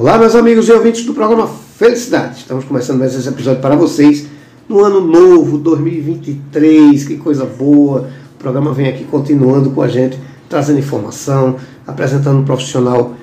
[0.00, 2.38] Olá, meus amigos e ouvintes do programa Felicidade.
[2.38, 4.28] Estamos começando mais esse episódio para vocês
[4.68, 7.02] no ano novo, 2023.
[7.02, 8.08] Que coisa boa!
[8.36, 10.16] O programa vem aqui continuando com a gente,
[10.48, 13.14] trazendo informação, apresentando um profissional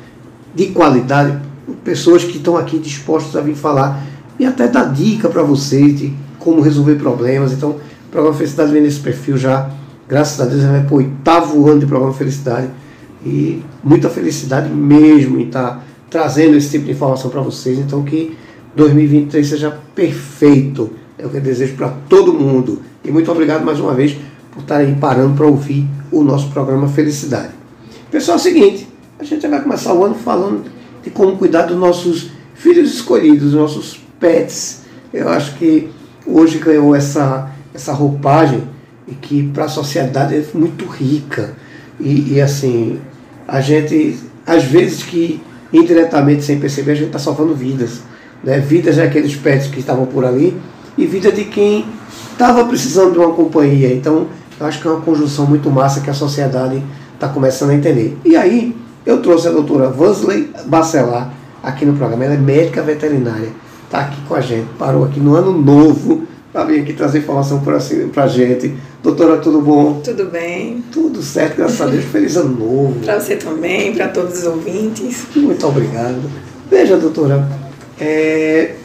[0.53, 1.39] de qualidade,
[1.85, 4.03] pessoas que estão aqui dispostos a vir falar
[4.37, 7.53] e até dar dica para vocês de como resolver problemas.
[7.53, 9.69] Então, o programa Felicidade vem nesse perfil já.
[10.09, 12.67] Graças a Deus, vai para o oitavo ano de programa Felicidade.
[13.25, 15.84] E muita felicidade mesmo em estar
[16.15, 17.77] trazendo esse tipo de informação para vocês.
[17.77, 18.37] Então, que
[18.73, 20.91] 2023 seja perfeito.
[21.17, 22.81] É o que eu desejo para todo mundo.
[23.03, 24.15] E muito obrigado mais uma vez
[24.49, 27.49] por estarem parando para ouvir o nosso programa Felicidade.
[28.09, 28.87] Pessoal, é o seguinte:
[29.19, 30.63] a gente vai começar o ano falando
[31.03, 34.83] de como cuidar dos nossos filhos escolhidos, nossos pets.
[35.13, 35.89] Eu acho que
[36.25, 38.63] hoje ganhou essa, essa roupagem
[39.05, 41.55] e que para a sociedade é muito rica.
[41.99, 43.01] E, e assim,
[43.45, 45.41] a gente, às vezes que
[45.75, 48.01] indiretamente, sem perceber, a gente está salvando vidas.
[48.43, 48.59] Né?
[48.59, 50.57] Vidas daqueles pets que estavam por ali
[50.97, 51.85] e vida de quem
[52.31, 53.93] estava precisando de uma companhia.
[53.93, 54.27] Então,
[54.59, 56.81] eu acho que é uma conjunção muito massa que a sociedade
[57.13, 58.17] está começando a entender.
[58.23, 61.31] E aí, eu trouxe a doutora Vansley Bacelar
[61.61, 62.25] aqui no programa.
[62.25, 63.49] Ela é médica veterinária,
[63.85, 66.23] está aqui com a gente, parou aqui no ano novo
[66.55, 68.73] para vir aqui trazer informação para assim, a gente.
[69.03, 69.99] Doutora, tudo bom?
[69.99, 70.81] Tudo bem.
[70.89, 72.05] Tudo certo, graças a Deus.
[72.05, 73.01] Feliz ano novo.
[73.01, 75.25] Para você também, para todos os ouvintes.
[75.35, 76.21] Muito obrigado.
[76.71, 77.45] Veja, doutora,
[77.99, 78.75] é,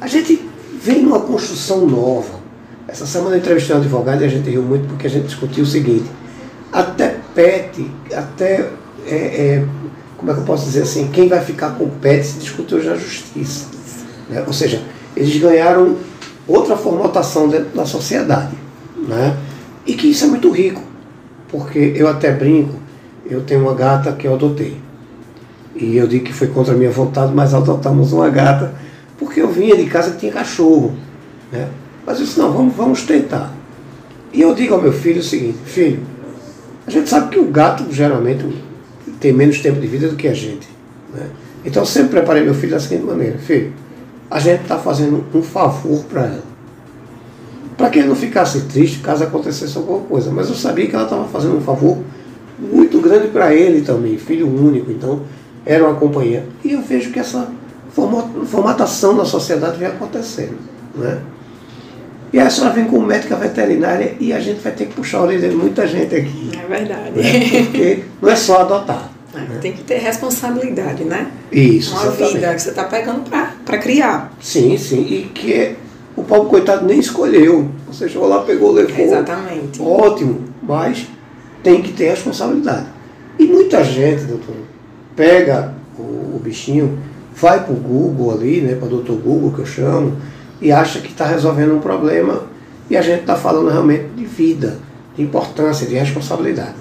[0.00, 0.44] a gente
[0.82, 2.42] vem numa construção nova.
[2.88, 5.62] Essa semana eu entrevistei um advogado e a gente riu muito porque a gente discutiu
[5.62, 6.10] o seguinte:
[6.72, 8.68] até PET, até.
[9.06, 9.64] É, é,
[10.16, 11.08] como é que eu posso dizer assim?
[11.12, 13.66] Quem vai ficar com o PET se discutiu hoje na justiça.
[14.28, 14.42] Né?
[14.44, 14.82] Ou seja,
[15.16, 15.96] eles ganharam
[16.46, 18.56] outra formatação dentro da sociedade.
[18.96, 19.36] Né?
[19.86, 20.82] E que isso é muito rico,
[21.48, 22.74] porque eu até brinco,
[23.26, 24.76] eu tenho uma gata que eu adotei.
[25.74, 28.74] E eu digo que foi contra a minha vontade, mas adotamos uma gata,
[29.18, 30.94] porque eu vinha de casa que tinha cachorro.
[31.50, 31.68] Né?
[32.06, 33.52] Mas eu disse, não, vamos, vamos tentar.
[34.32, 36.00] E eu digo ao meu filho o seguinte, filho,
[36.86, 38.44] a gente sabe que o gato geralmente
[39.20, 40.68] tem menos tempo de vida do que a gente.
[41.14, 41.26] Né?
[41.64, 43.72] Então eu sempre preparei meu filho da seguinte maneira, filho,
[44.32, 46.42] a gente está fazendo um favor para ela.
[47.76, 50.30] Para que ele não ficasse triste caso acontecesse alguma coisa.
[50.30, 51.98] Mas eu sabia que ela estava fazendo um favor
[52.58, 54.90] muito grande para ele também, filho único.
[54.90, 55.20] Então,
[55.66, 56.46] era uma companhia.
[56.64, 57.48] E eu vejo que essa
[58.46, 60.56] formatação na sociedade vem acontecendo.
[60.94, 61.20] Né?
[62.32, 65.18] E aí a senhora vem como médica veterinária e a gente vai ter que puxar
[65.18, 66.50] a orelha de muita gente aqui.
[66.58, 67.10] É verdade.
[67.10, 67.64] Né?
[67.64, 69.11] Porque não é só adotar.
[69.34, 69.58] Né?
[69.60, 71.30] Tem que ter responsabilidade, né?
[71.50, 71.92] Isso.
[71.92, 72.34] Uma exatamente.
[72.34, 73.22] vida que você está pegando
[73.64, 74.32] para criar.
[74.40, 75.06] Sim, sim.
[75.08, 75.76] E que
[76.16, 77.70] o pobre coitado nem escolheu.
[77.88, 79.04] Você chegou lá, pegou, levou.
[79.04, 79.80] Exatamente.
[79.80, 80.44] Ótimo.
[80.62, 81.06] Mas
[81.62, 82.86] tem que ter responsabilidade.
[83.38, 84.56] E muita gente, doutor,
[85.16, 86.98] pega o, o bichinho,
[87.34, 90.16] vai para o Google ali, né, para o doutor Google que eu chamo,
[90.60, 92.44] e acha que está resolvendo um problema
[92.90, 94.78] e a gente está falando realmente de vida,
[95.16, 96.74] de importância, de responsabilidade.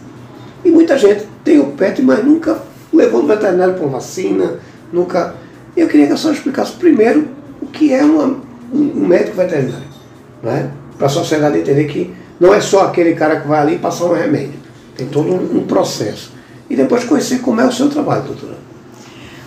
[0.63, 2.61] E muita gente tem o PET, mas nunca
[2.93, 4.59] levou no veterinário uma vacina,
[4.91, 5.35] nunca.
[5.75, 7.29] Eu queria que a senhora explicasse primeiro
[7.61, 8.39] o que é uma,
[8.73, 9.87] um médico veterinário,
[10.43, 10.71] né?
[10.97, 14.13] para a sociedade entender que não é só aquele cara que vai ali passar um
[14.13, 14.53] remédio,
[14.95, 16.31] tem todo um, um processo.
[16.69, 18.57] E depois conhecer como é o seu trabalho, doutora.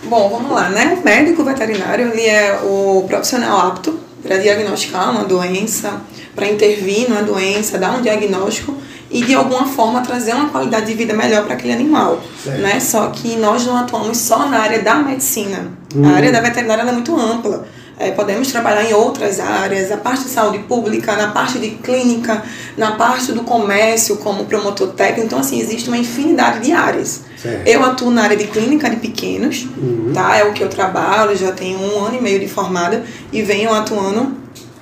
[0.03, 0.97] Bom, vamos lá, né?
[0.99, 6.01] O médico veterinário ele é o profissional apto para diagnosticar uma doença,
[6.35, 8.75] para intervir numa doença, dar um diagnóstico
[9.09, 12.21] e de alguma forma trazer uma qualidade de vida melhor para aquele animal.
[12.45, 12.79] Né?
[12.79, 15.71] Só que nós não atuamos só na área da medicina.
[15.95, 16.05] Hum.
[16.05, 17.65] A área da veterinária é muito ampla.
[17.97, 22.43] É, podemos trabalhar em outras áreas, a parte de saúde pública, na parte de clínica,
[22.77, 25.27] na parte do comércio, como promotor técnico.
[25.27, 27.21] Então, assim, existe uma infinidade de áreas.
[27.41, 27.65] Certo.
[27.65, 30.11] Eu atuo na área de clínica de pequenos, uhum.
[30.13, 30.35] tá?
[30.35, 33.01] É o que eu trabalho, já tenho um ano e meio de formada
[33.31, 34.33] e venho atuando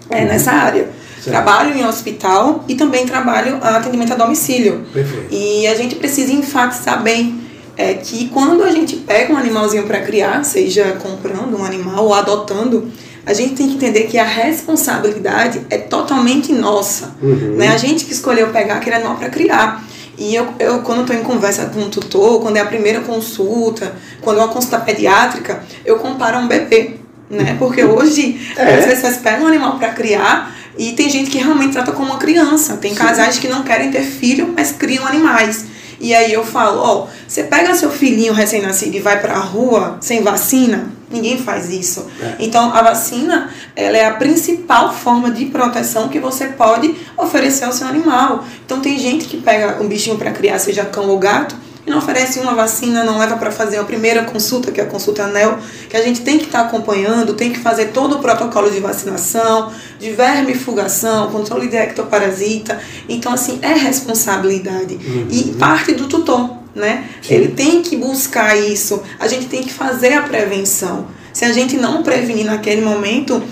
[0.10, 0.28] é, uhum.
[0.30, 0.90] nessa área.
[1.24, 1.30] Certo.
[1.30, 4.84] Trabalho em hospital e também trabalho atendimento a domicílio.
[4.92, 5.28] Perfeito.
[5.32, 7.42] E a gente precisa enfatizar bem
[7.78, 12.14] é que quando a gente pega um animalzinho para criar, seja comprando um animal ou
[12.14, 12.92] adotando,
[13.26, 17.16] a gente tem que entender que a responsabilidade é totalmente nossa.
[17.22, 17.56] Uhum.
[17.56, 17.70] Né?
[17.70, 19.82] A gente que escolheu pegar aquele animal para criar.
[20.18, 23.94] E eu, eu quando estou em conversa com um tutor, quando é a primeira consulta,
[24.22, 26.98] quando é uma consulta pediátrica, eu comparo a um bebê.
[27.30, 27.56] Né?
[27.58, 28.76] Porque hoje é.
[28.76, 32.18] as pessoas pegam um animal para criar e tem gente que realmente trata como uma
[32.18, 32.78] criança.
[32.78, 32.98] Tem Sim.
[32.98, 35.66] casais que não querem ter filho, mas criam animais.
[36.00, 39.98] E aí eu falo, ó, você pega seu filhinho recém-nascido e vai para a rua
[40.02, 42.06] sem vacina, ninguém faz isso.
[42.22, 42.36] É.
[42.40, 47.72] Então a vacina, ela é a principal forma de proteção que você pode oferecer ao
[47.72, 48.44] seu animal.
[48.66, 51.56] Então tem gente que pega um bichinho para criar, seja cão ou gato,
[51.86, 54.88] e não oferece uma vacina, não leva para fazer a primeira consulta, que é a
[54.88, 55.58] consulta ANEL,
[55.90, 58.80] que a gente tem que estar tá acompanhando, tem que fazer todo o protocolo de
[58.80, 62.80] vacinação, de vermifugação, controle de ectoparasita.
[63.10, 64.96] Então, assim, é responsabilidade.
[64.96, 65.28] Uhum.
[65.30, 67.10] E parte do tutor, né?
[67.22, 67.34] Sim.
[67.34, 71.08] Ele tem que buscar isso, a gente tem que fazer a prevenção.
[71.34, 73.44] Se a gente não prevenir naquele momento,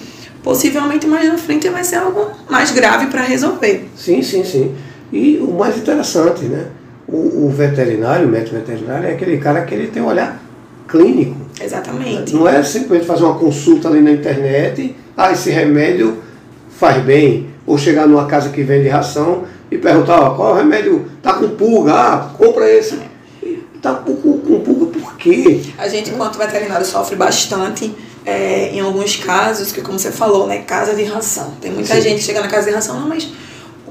[0.41, 3.89] possivelmente mais na frente vai ser algo mais grave para resolver.
[3.97, 4.73] Sim, sim, sim.
[5.11, 6.67] E o mais interessante, né?
[7.11, 10.41] O, o, veterinário, o médico veterinário, é aquele cara que ele tem um olhar
[10.87, 11.35] clínico.
[11.61, 12.33] Exatamente.
[12.33, 16.17] Não é simplesmente fazer uma consulta ali na internet, ah, esse remédio
[16.77, 20.57] faz bem, ou chegar numa casa que vende ração e perguntar, ó, qual é o
[20.57, 21.05] remédio?
[21.21, 22.99] Tá com pulga, ah, compra esse.
[23.81, 25.61] Tá com, com, com pulga por quê?
[25.77, 27.93] A gente, enquanto veterinário, sofre bastante
[28.25, 31.53] é, em alguns casos, que como você falou, né, casa de ração.
[31.59, 32.01] Tem muita Sim.
[32.01, 33.27] gente que chega na casa de ração, não, mas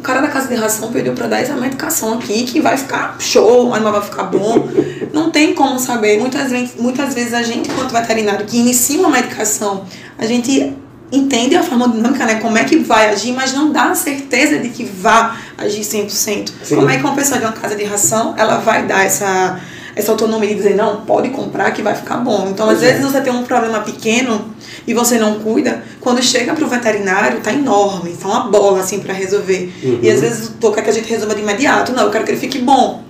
[0.00, 3.16] o cara da casa de ração pediu para dar essa medicação aqui que vai ficar
[3.18, 4.66] show, o animal vai ficar bom.
[5.12, 6.18] Não tem como saber.
[6.18, 9.84] Muitas vezes, muitas vezes a gente, enquanto veterinário, que inicia uma medicação,
[10.16, 10.74] a gente
[11.12, 12.36] entende a farmacodinâmica, né?
[12.36, 16.08] Como é que vai agir, mas não dá a certeza de que vá agir 100%.
[16.08, 16.76] Sim.
[16.76, 19.60] Como é que uma pessoa de uma casa de ração, ela vai dar essa,
[20.00, 22.48] essa autonomia de dizer, não, pode comprar que vai ficar bom.
[22.50, 22.86] Então, às é.
[22.86, 24.52] vezes você tem um problema pequeno
[24.86, 29.00] e você não cuida, quando chega para o veterinário, tá enorme, tá uma bola assim
[29.00, 29.72] para resolver.
[29.82, 30.00] Uhum.
[30.02, 32.32] E às vezes tu quer que a gente resolva de imediato, não, eu quero que
[32.32, 33.04] ele fique bom.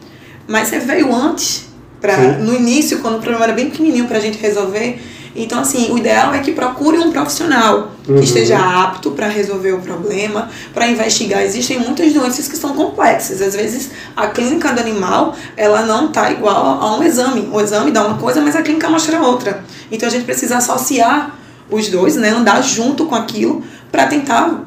[0.46, 1.66] Mas você veio antes,
[2.00, 5.00] pra, no início, quando o problema era bem pequenininho para a gente resolver.
[5.34, 8.16] Então, assim, o ideal é que procure um profissional uhum.
[8.16, 11.42] que esteja apto para resolver o problema, para investigar.
[11.42, 13.40] Existem muitas doenças que são complexas.
[13.40, 17.48] Às vezes, a clínica do animal, ela não está igual a um exame.
[17.52, 19.64] O exame dá uma coisa, mas a clínica mostra outra.
[19.90, 21.36] Então, a gente precisa associar
[21.70, 23.62] os dois, né, andar junto com aquilo
[23.92, 24.64] para tentar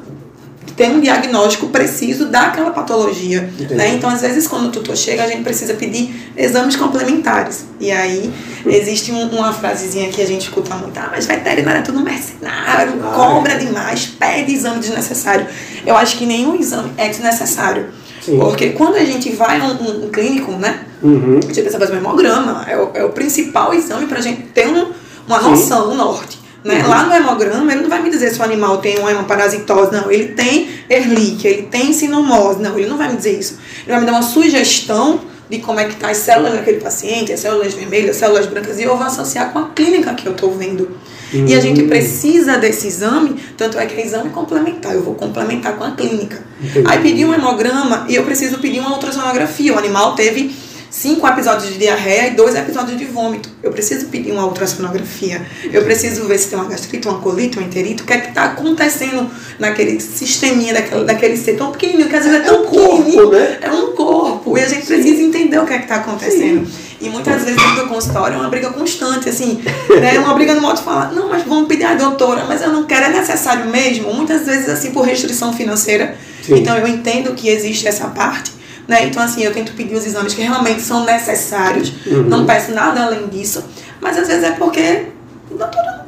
[0.72, 3.48] ter um diagnóstico preciso daquela patologia.
[3.70, 3.94] Né?
[3.94, 7.66] Então, às vezes, quando o tutor chega, a gente precisa pedir exames complementares.
[7.78, 8.32] E aí,
[8.66, 12.94] existe um, uma frasezinha que a gente escuta muito: ah, mas veterinário é tudo mercenário,
[13.04, 15.46] ah, cobra demais, pede exame desnecessário.
[15.86, 17.86] Eu acho que nenhum exame é desnecessário.
[18.20, 18.38] Sim.
[18.38, 20.80] Porque quando a gente vai a um, um, clínico, né?
[21.02, 21.38] Uhum.
[21.38, 24.42] A gente precisa fazer um hemograma, é o, é o principal exame para a gente
[24.44, 24.92] ter um,
[25.26, 26.43] uma noção, um norte.
[26.64, 26.82] Né?
[26.82, 26.88] Uhum.
[26.88, 30.10] Lá no hemograma, ele não vai me dizer se o animal tem uma hemoparasitose, não.
[30.10, 32.78] Ele tem Ehrlich, ele tem sinomose, não.
[32.78, 33.58] Ele não vai me dizer isso.
[33.82, 37.32] Ele vai me dar uma sugestão de como é que tá as células daquele paciente,
[37.32, 40.32] as células vermelhas, as células brancas, e eu vou associar com a clínica que eu
[40.32, 40.90] estou vendo.
[41.34, 41.46] Uhum.
[41.46, 41.88] E a gente uhum.
[41.88, 46.42] precisa desse exame, tanto é que é exame complementar, eu vou complementar com a clínica.
[46.86, 49.74] Aí pedi um hemograma e eu preciso pedir uma ultrassonografia.
[49.74, 50.54] O animal teve
[50.94, 53.48] cinco episódios de diarreia e dois episódios de vômito.
[53.60, 55.44] Eu preciso pedir uma ultrassonografia.
[55.64, 58.04] Eu preciso ver se tem uma gastrite, uma colite, um enterito.
[58.04, 62.24] O que é que está acontecendo naquele sisteminha daquele, daquele ser tão pequenininho, que às
[62.24, 63.58] vezes é tão é um corpo, né?
[63.60, 64.56] É um corpo.
[64.56, 66.64] E a gente precisa entender o que é que está acontecendo.
[66.64, 66.72] Sim.
[67.00, 69.60] E muitas vezes dentro do consultório é uma briga constante, assim,
[70.00, 70.16] né?
[70.20, 72.84] Uma briga no modo de falar, não, mas vamos pedir a doutora, mas eu não
[72.84, 74.14] quero, é necessário mesmo.
[74.14, 76.16] Muitas vezes, assim, por restrição financeira.
[76.40, 76.54] Sim.
[76.60, 78.52] Então eu entendo que existe essa parte
[78.86, 79.06] né?
[79.06, 82.22] Então, assim, eu tento pedir os exames que realmente são necessários, uhum.
[82.22, 83.64] não peço nada além disso,
[84.00, 85.06] mas às vezes é porque
[85.50, 86.03] não pedir,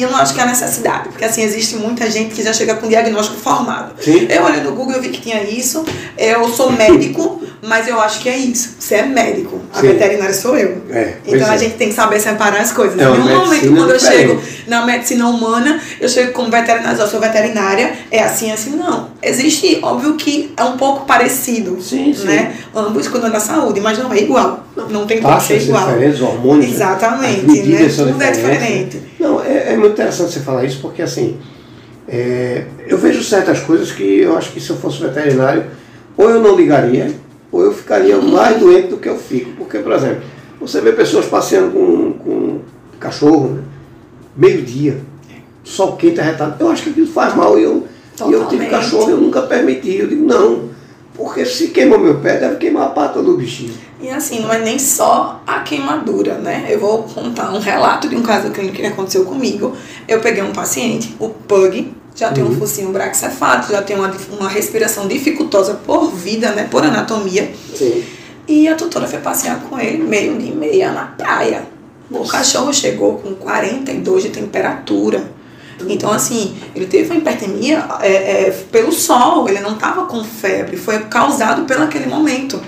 [0.00, 1.08] eu não acho que é necessidade.
[1.08, 3.92] Porque assim, existe muita gente que já chega com diagnóstico formado.
[4.00, 4.26] Sim.
[4.28, 5.84] Eu olhei no Google, eu vi que tinha isso.
[6.16, 8.76] Eu sou médico, mas eu acho que é isso.
[8.78, 9.88] Você é médico, a Sim.
[9.88, 10.82] veterinária sou eu.
[10.90, 11.58] É, então a é.
[11.58, 12.98] gente tem que saber separar as coisas.
[12.98, 17.06] É em um momento, quando eu chego na medicina humana, eu chego como veterinária, eu
[17.06, 19.10] sou veterinária, é assim, assim, não.
[19.22, 22.54] Existe, óbvio que é um pouco parecido, sim, né?
[22.56, 22.68] Sim.
[22.74, 24.64] Ambos cuidam da saúde, mas não é igual.
[24.90, 25.86] Não tem como ser igual.
[25.86, 26.74] Diferentes, hormônios, né?
[26.74, 27.88] Exatamente, né?
[27.88, 29.02] Tudo é diferente.
[29.18, 31.38] Não, é, é, muito interessante você falar isso, porque assim,
[32.06, 35.64] é, eu vejo certas coisas que eu acho que se eu fosse veterinário,
[36.16, 37.12] ou eu não ligaria,
[37.50, 39.50] ou eu ficaria mais doente do que eu fico.
[39.56, 40.22] Porque, por exemplo,
[40.60, 42.60] você vê pessoas passeando com, com
[42.98, 43.62] cachorro, né?
[44.36, 45.00] meio-dia,
[45.64, 46.56] sol quente arretado.
[46.58, 47.58] Eu acho que aquilo faz mal.
[47.58, 47.86] E eu,
[48.30, 49.96] eu tive cachorro, eu nunca permiti.
[49.96, 50.70] Eu digo, não,
[51.14, 53.74] porque se queimou meu pé, deve queimar a pata do bichinho.
[54.00, 56.66] E assim, não é nem só a queimadura, né?
[56.68, 59.76] Eu vou contar um relato de um caso clínico que aconteceu comigo.
[60.06, 62.58] Eu peguei um paciente, o Pug, já tem um uhum.
[62.58, 66.68] focinho braxefato, já tem uma, uma respiração dificultosa por vida, né?
[66.70, 67.50] Por anatomia.
[67.74, 68.04] Sim.
[68.46, 71.64] E a tutora foi passear com ele meio de meia na praia.
[72.10, 75.30] O cachorro chegou com 42 de temperatura.
[75.86, 78.08] Então, assim, ele teve uma hipertemia é,
[78.46, 82.60] é, pelo sol, ele não estava com febre, foi causado pelo aquele momento.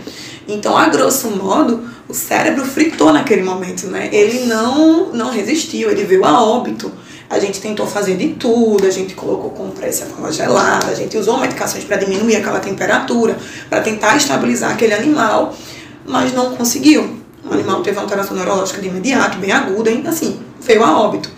[0.49, 4.09] Então, a grosso modo, o cérebro fritou naquele momento, né?
[4.12, 6.90] Ele não, não resistiu, ele veio a óbito.
[7.28, 11.38] A gente tentou fazer de tudo, a gente colocou compressa com gelada, a gente usou
[11.38, 15.54] medicações para diminuir aquela temperatura, para tentar estabilizar aquele animal,
[16.04, 17.20] mas não conseguiu.
[17.44, 21.30] O animal teve alteração neurológica de imediato, bem aguda, e assim, veio a óbito.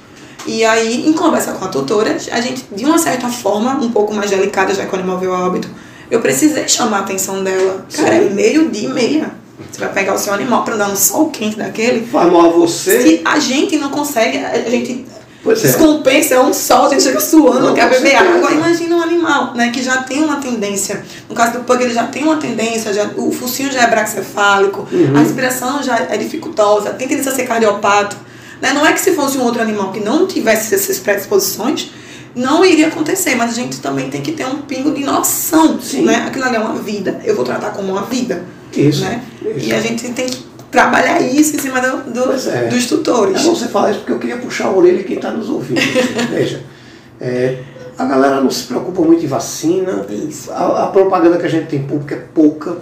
[0.46, 4.12] E aí, em conversa com a tutora, a gente, de uma certa forma, um pouco
[4.12, 5.68] mais delicada, já que o animal veio a óbito,
[6.12, 7.86] eu precisei chamar a atenção dela.
[7.96, 9.30] Cara, é meio dia e meia.
[9.70, 12.06] Você vai pegar o seu animal para andar no sol quente daquele.
[12.06, 13.00] Faz mal a você.
[13.00, 15.06] Se a gente não consegue, a gente
[15.42, 15.68] Pois é.
[15.68, 18.50] descompensa, é um sol, a gente chega suando, Não, quer beber água.
[18.52, 21.02] Imagina um animal, né, que já tem uma tendência.
[21.28, 24.86] No caso do pug, ele já tem uma tendência, já, o focinho já é braxcefálico,
[24.92, 25.16] Uhum.
[25.16, 28.16] a respiração já é dificultosa, tem tendência a ser cardiopato.
[28.60, 28.72] Né?
[28.74, 31.90] Não é que se fosse um outro animal que não tivesse essas predisposições,
[32.34, 35.80] não iria acontecer, mas a gente também tem que ter um pingo de noção.
[35.80, 36.02] Sim.
[36.02, 36.24] Né?
[36.26, 38.42] Aquilo ali é uma vida, eu vou tratar como uma vida.
[38.74, 39.02] Isso.
[39.04, 39.22] Né?
[39.56, 39.66] isso.
[39.68, 42.68] E a gente tem que trabalhar isso em cima do, do- é.
[42.68, 43.40] dos tutores.
[43.42, 45.50] É bom você falar isso porque eu queria puxar a orelha de quem está nos
[45.50, 45.80] ouvindo.
[46.32, 46.62] Veja,
[47.20, 47.58] é,
[47.98, 50.06] a galera não se preocupa muito em vacina.
[50.08, 50.50] Isso.
[50.50, 52.78] A, a propaganda que a gente tem pública é pouca.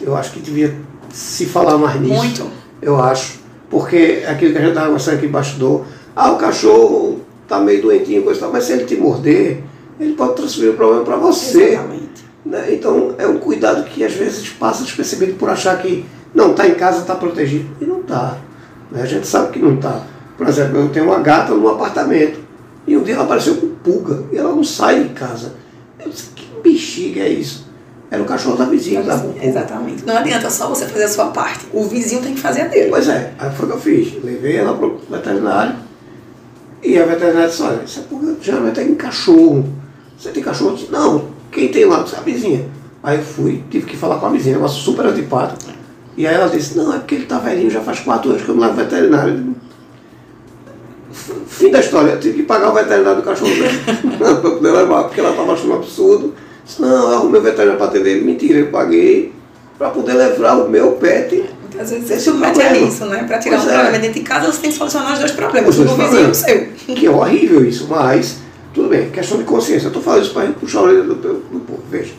[0.00, 0.74] Eu acho que devia
[1.12, 2.14] se falar mais nisso.
[2.14, 2.50] Muito.
[2.80, 3.40] Eu acho.
[3.68, 5.84] Porque é aquilo que a gente estava conversando aqui embaixo do.
[6.14, 9.62] Ah, o cachorro está meio doentinho, coisa tal, mas se ele te morder,
[10.00, 11.74] ele pode transferir o problema para você.
[11.74, 12.24] Exatamente.
[12.44, 12.66] né?
[12.70, 16.74] Então é um cuidado que às vezes passa despercebido por achar que não, está em
[16.74, 17.68] casa, está protegido.
[17.80, 18.38] E não está.
[18.94, 20.02] A gente sabe que não está.
[20.36, 22.40] Por exemplo, eu tenho uma gata num apartamento
[22.86, 25.54] e um dia ela apareceu com pulga e ela não sai de casa.
[25.98, 27.70] Eu disse, que bexiga é isso?
[28.10, 29.44] Era o cachorro da vizinha pulga.
[29.44, 30.04] Exatamente.
[30.04, 31.66] Não adianta só você fazer a sua parte.
[31.72, 32.90] O vizinho tem que fazer a dele.
[32.90, 34.24] Pois é, aí foi o que eu fiz.
[34.24, 35.74] Levei ela para o veterinário
[36.82, 39.64] e a veterinária disse, olha, isso é pulga geralmente é cachorro.
[40.18, 40.70] Você tem cachorro?
[40.70, 42.02] Eu disse, não, quem tem lá?
[42.02, 42.66] Disse, a vizinha.
[43.02, 45.72] Aí eu fui, tive que falar com a vizinha, negócio super antipático.
[46.16, 48.48] E aí ela disse, não, é porque ele tá velhinho, já faz quatro anos que
[48.48, 49.32] eu não levo veterinário.
[49.32, 49.54] Eu digo,
[51.12, 53.50] "F- Fim da história, eu tive que pagar o veterinário do cachorro
[54.18, 56.34] para poder levar, porque ela estava achando um absurdo.
[56.64, 58.22] Disse, não, eu arrumei o veterinário para atender.
[58.22, 59.32] Mentira, eu paguei
[59.78, 62.76] para poder levar o meu pet Muitas vezes Esse é o problema.
[62.76, 63.24] isso, né?
[63.24, 63.74] Para tirar Pois um é.
[63.74, 65.70] problema dentro de casa, você tem que solucionar os dois problemas.
[65.70, 66.68] Os O dois do vizinho e o seu.
[66.94, 68.38] Que é horrível isso, mas
[68.74, 69.86] tudo bem, questão de consciência.
[69.86, 71.82] Eu estou falando isso para a gente puxar a orelha do, do, povo.
[71.90, 72.12] Veja,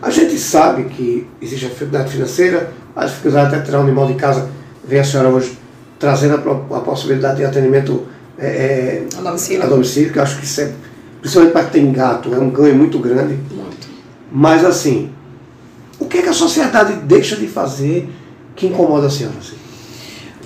[0.00, 4.06] a gente sabe que existe a dificuldade financeira, a dificuldade até de tirar um animal
[4.06, 4.48] de casa.
[4.86, 5.58] Vem a senhora hoje
[5.98, 8.02] trazendo a, a possibilidade de atendimento
[8.38, 9.62] é, é, A domicílio.
[9.62, 10.72] a domicílio, que eu acho que isso é,
[11.20, 13.38] principalmente para quem tem gato, é um ganho muito grande.
[13.50, 13.88] Muito.
[14.30, 15.10] Mas assim,
[15.98, 18.08] o que, é que a sociedade deixa de fazer
[18.56, 19.36] que incomoda a senhora?
[19.38, 19.56] Assim?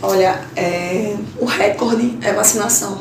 [0.00, 3.00] Olha, é, o recorde é vacinação.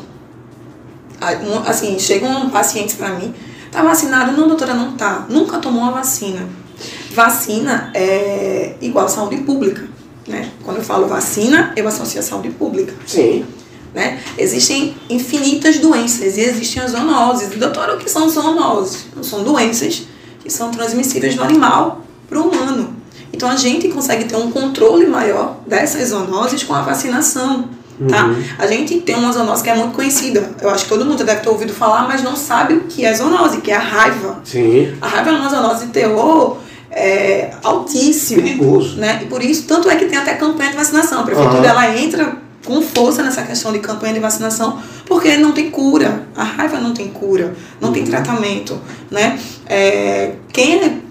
[1.20, 3.34] Um- Assim, chegam pacientes para mim,
[3.70, 4.32] tá vacinado?
[4.32, 5.26] Não, doutora, não tá.
[5.28, 6.46] Nunca tomou a vacina.
[7.12, 9.88] Vacina é igual saúde pública,
[10.26, 10.50] né?
[10.64, 12.94] Quando eu falo vacina, eu associo a saúde pública.
[13.06, 13.44] Sim.
[13.94, 14.20] né?
[14.36, 17.48] Existem infinitas doenças e existem as zoonoses.
[17.48, 19.06] Doutora, o que são zoonoses?
[19.22, 20.02] São doenças
[20.40, 22.94] que são transmissíveis do animal para o humano.
[23.32, 27.68] Então a gente consegue ter um controle maior dessas zoonoses com a vacinação.
[28.08, 28.26] Tá?
[28.26, 28.42] Uhum.
[28.58, 30.50] A gente tem uma zoonose que é muito conhecida.
[30.62, 33.12] Eu acho que todo mundo deve ter ouvido falar, mas não sabe o que é
[33.12, 34.40] zoonose, que é a raiva.
[34.44, 34.94] Sim.
[35.00, 36.58] A raiva é uma zoonose de terror
[36.92, 38.96] é, altíssimo Perigoso.
[38.98, 39.20] né?
[39.22, 41.20] E por isso, tanto é que tem até campanha de vacinação.
[41.20, 41.66] A prefeitura Aham.
[41.68, 46.22] ela entra com força nessa questão de campanha de vacinação, porque não tem cura.
[46.36, 47.94] A raiva não tem cura, não Uhum.
[47.94, 48.78] tem tratamento,
[49.10, 49.38] né?
[49.66, 51.02] É, quem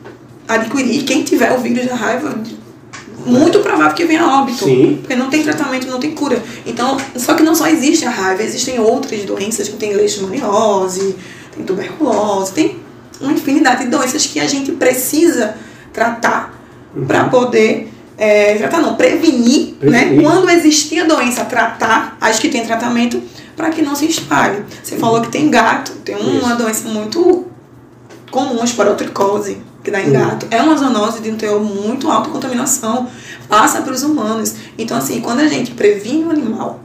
[0.47, 2.39] adquirir, quem tiver o vírus da raiva,
[3.25, 4.65] muito provável que venha a óbito.
[4.65, 4.99] Sim.
[5.01, 6.41] Porque não tem tratamento, não tem cura.
[6.65, 11.15] Então, só que não só existe a raiva, existem outras doenças, que tem leishmaniose,
[11.55, 12.79] tem tuberculose, tem
[13.19, 15.55] uma infinidade de doenças que a gente precisa
[15.91, 16.53] tratar
[17.05, 20.05] para poder é, tratar não, prevenir, né?
[20.05, 20.23] Prevenir.
[20.23, 23.21] Quando existir a doença, tratar as que tem tratamento
[23.55, 24.63] para que não se espalhe.
[24.83, 26.57] Você falou que tem gato, tem uma Isso.
[26.57, 27.45] doença muito
[28.31, 30.45] comum, esporotricose, que dá em gato.
[30.51, 33.07] É uma zoonose de um teor muito alto de contaminação,
[33.47, 34.53] passa para os humanos.
[34.77, 36.81] Então, assim, quando a gente previne o animal,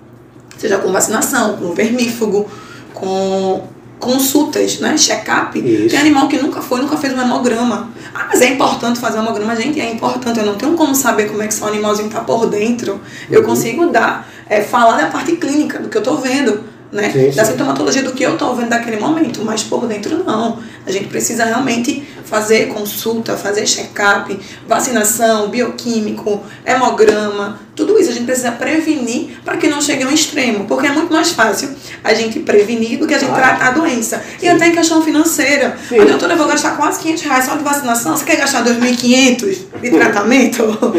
[0.56, 2.49] seja com vacinação, com vermífugo,
[2.94, 3.64] com
[3.99, 7.90] consultas, né, check-up, tem animal que nunca foi, nunca fez um hemograma.
[8.14, 11.28] Ah, mas é importante fazer um hemograma, gente, é importante, eu não tenho como saber
[11.28, 13.00] como é que seu animalzinho está por dentro.
[13.28, 13.47] Eu Uhum.
[13.49, 17.44] consigo dar, é, falar da parte clínica, do que eu estou vendo, né, Sim, da
[17.44, 17.52] sim.
[17.52, 20.58] sintomatologia do que eu estou vendo naquele momento, mas por dentro não.
[20.87, 28.26] A gente precisa realmente fazer consulta, fazer check-up, vacinação, bioquímico, hemograma, tudo isso a gente
[28.26, 31.70] precisa prevenir para que não chegue a um extremo, porque é muito mais fácil
[32.04, 33.44] a gente prevenir do que a gente Claro.
[33.44, 34.22] tratar a doença.
[34.38, 34.49] E Sim.
[34.49, 35.76] até em questão financeira.
[35.88, 35.99] Sim.
[36.00, 39.56] A doutora, eu vou gastar quase 500 reais só de vacinação, você quer gastar 2.500
[39.80, 40.62] de tratamento?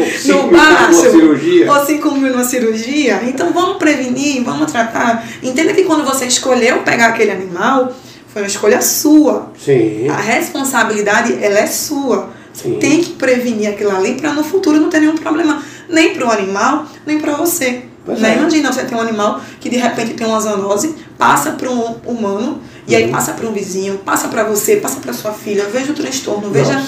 [0.88, 1.72] no cirurgia.
[1.72, 3.20] Ou 5 mil numa cirurgia?
[3.24, 5.24] Então vamos prevenir, vamos tratar.
[5.42, 7.92] Entenda que quando você escolheu pegar aquele animal,
[8.32, 9.52] foi uma escolha sua.
[9.58, 10.08] Sim.
[10.08, 12.30] A responsabilidade, ela é sua.
[12.52, 12.78] Você Sim.
[12.78, 15.62] tem que prevenir aquilo ali para no futuro não ter nenhum problema.
[15.88, 17.84] nem para o animal, nem para você.
[18.06, 18.34] Né?
[18.34, 18.38] É.
[18.38, 22.60] Imagina você ter um animal que de repente tem uma zoonose, passa para um humano,
[22.86, 23.12] e aí uhum.
[23.12, 26.78] passa para um vizinho, passa para você, passa para sua filha, veja o transtorno, veja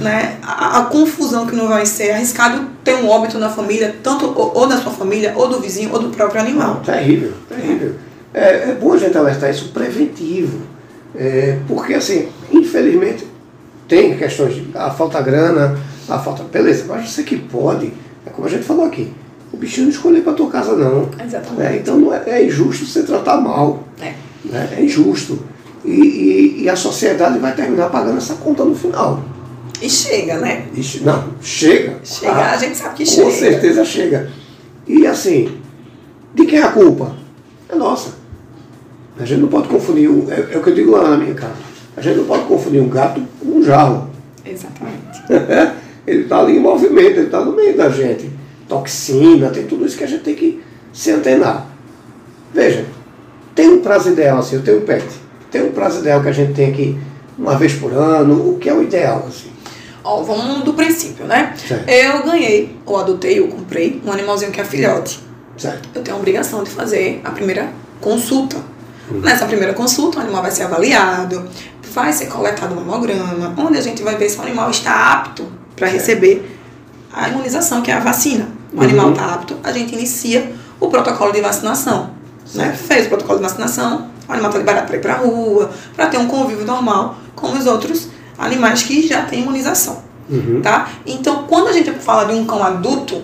[0.00, 2.10] né, a, a, confusão que não vai ser.
[2.10, 5.92] Arriscado ter um óbito na família, tanto ou, ou da sua família, ou do vizinho,
[5.92, 6.74] ou do próprio animal.
[6.74, 7.94] Não, terrível, terrível.
[8.36, 10.60] É, é bom a gente alertar isso preventivo.
[11.16, 13.26] É, porque assim, infelizmente,
[13.88, 15.76] tem questões de a falta grana,
[16.08, 16.44] a falta.
[16.44, 17.92] Beleza, mas você que pode,
[18.24, 19.10] é como a gente falou aqui
[19.52, 21.08] o bichinho não escolheu para tua casa, não.
[21.24, 21.72] Exatamente.
[21.72, 23.84] É, então não é, é, injusto você tratar mal.
[24.00, 24.12] É.
[24.44, 24.68] Né?
[24.78, 25.38] É injusto.
[25.84, 29.22] E, e, e, a sociedade vai terminar pagando essa conta no final.
[29.80, 30.66] E chega, né?
[30.74, 31.98] E, não, chega.
[32.02, 33.24] Chega, ah, a gente sabe que chega.
[33.24, 34.30] Com certeza chega.
[34.86, 35.58] E assim,
[36.34, 37.14] de quem é a culpa?
[37.68, 38.15] É nossa.
[39.18, 41.34] A gente não pode confundir, o, é, é o que eu digo lá na minha
[41.34, 41.54] casa.
[41.96, 44.10] A gente não pode confundir um gato com um jarro.
[44.44, 45.22] Exatamente.
[46.06, 48.30] ele está ali em movimento, ele está no meio da gente
[48.68, 51.66] toxina, tem tudo isso que a gente tem que se antenar.
[52.52, 52.84] Veja,
[53.54, 55.04] tem um prazo ideal assim, eu tenho um pet,
[55.50, 56.98] tem um prazo ideal que a gente tem aqui
[57.38, 59.50] uma vez por ano, o que é o ideal assim?
[60.02, 61.54] Ó, vamos do princípio, né?
[61.56, 61.88] Certo.
[61.88, 65.20] Eu ganhei, ou adotei, ou comprei um animalzinho que é filhote.
[65.56, 65.88] Certo.
[65.94, 67.70] Eu tenho a obrigação de fazer a primeira
[68.00, 68.56] consulta.
[69.10, 71.48] Nessa primeira consulta, o animal vai ser avaliado,
[71.92, 75.46] vai ser coletado um hemograma, onde a gente vai ver se o animal está apto
[75.74, 76.58] para receber
[77.12, 78.48] a imunização, que é a vacina.
[78.72, 78.82] O uhum.
[78.82, 82.10] animal está apto, a gente inicia o protocolo de vacinação.
[82.54, 82.72] Né?
[82.72, 86.06] Fez o protocolo de vacinação, o animal está liberado para ir para a rua, para
[86.06, 88.08] ter um convívio normal com os outros
[88.38, 90.02] animais que já têm imunização.
[90.28, 90.60] Uhum.
[90.60, 90.88] Tá?
[91.06, 93.22] Então, quando a gente fala de um cão adulto,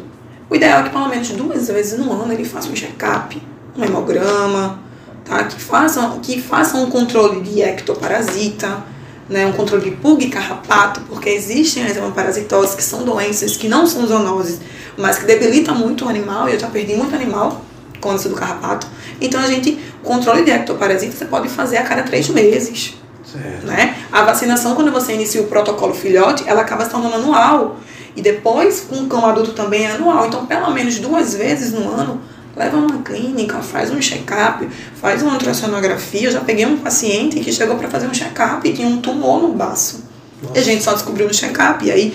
[0.48, 3.42] o ideal é que pelo menos duas vezes no ano ele faça um check-up,
[3.76, 4.78] um hemograma,
[5.24, 5.44] tá?
[5.44, 8.84] que, faça, que faça um controle de ectoparasita,
[9.28, 13.68] né, um controle de pulga e carrapato, porque existem as hemoparasitoses que são doenças que
[13.68, 14.60] não são zoonoses,
[14.96, 17.62] mas que debilitam muito o animal, e eu já perdi muito animal
[18.00, 18.86] com isso do carrapato.
[19.20, 22.94] Então a gente, controle de ectoparasita você pode fazer a cada três meses.
[23.24, 23.66] Certo.
[23.66, 23.96] Né?
[24.10, 27.78] A vacinação, quando você inicia o protocolo filhote, ela acaba se tornando anual.
[28.14, 30.26] E depois, com o cão adulto também é anual.
[30.26, 32.20] Então, pelo menos duas vezes no ano,
[32.56, 34.68] leva numa clínica, faz um check-up,
[35.00, 36.28] faz uma ultrassonografia.
[36.28, 39.42] Eu já peguei um paciente que chegou para fazer um check-up e tinha um tumor
[39.42, 40.04] no baço.
[40.42, 40.56] Nossa.
[40.56, 41.84] E a gente só descobriu no check-up.
[41.84, 42.14] E aí,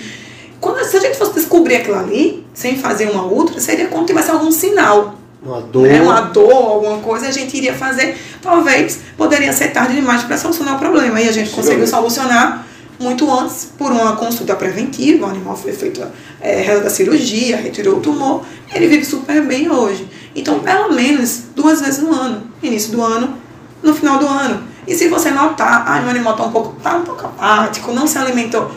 [0.60, 4.30] quando, se a gente fosse descobrir aquilo ali, sem fazer uma ultra, seria quando tivesse
[4.30, 5.14] algum sinal.
[5.42, 5.86] Uma dor.
[5.86, 6.00] Né?
[6.00, 8.16] Uma dor, alguma coisa, a gente iria fazer.
[8.42, 11.20] Talvez poderia ser tarde demais para solucionar o problema.
[11.20, 12.66] E a gente conseguiu solucionar
[12.98, 15.26] muito antes por uma consulta preventiva.
[15.26, 16.04] O animal foi feito
[16.40, 18.42] é, da cirurgia, retirou o tumor.
[18.74, 20.06] Ele vive super bem hoje.
[20.34, 22.42] Então, pelo menos duas vezes no ano.
[22.62, 23.34] Início do ano,
[23.82, 24.62] no final do ano.
[24.86, 28.06] E se você notar, ah, meu animal está um pouco, tá um pouco apático, não
[28.06, 28.70] se alimentou.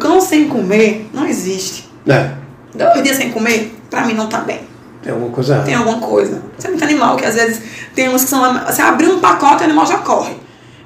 [0.00, 1.88] Cão sem comer não existe.
[2.06, 2.32] É.
[2.74, 4.60] Dois dias sem comer, para mim não tá bem.
[5.00, 5.60] Tem alguma coisa.
[5.60, 6.42] Tem alguma coisa.
[6.58, 7.62] Você é muito animal que às vezes
[7.94, 8.64] tem uns que são.
[8.64, 10.34] Você abriu um pacote e o animal já corre.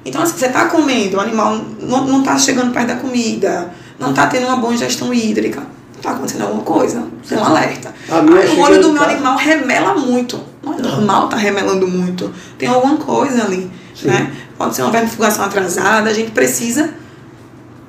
[0.05, 4.27] Então, assim, você está comendo, o animal não está chegando perto da comida, não está
[4.27, 5.61] tendo uma boa ingestão hídrica
[5.99, 7.93] está acontecendo alguma coisa, tem um alerta.
[8.09, 8.21] Ah,
[8.57, 10.39] o olho do meu animal remela muito.
[10.63, 12.31] Não é normal tá remelando muito.
[12.57, 13.69] Tem alguma coisa ali.
[14.03, 14.31] Né?
[14.57, 16.89] Pode ser uma vermifugação atrasada, a gente precisa